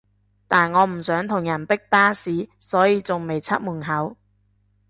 [0.47, 4.17] 但我唔想同人逼巴士所以仲未出門口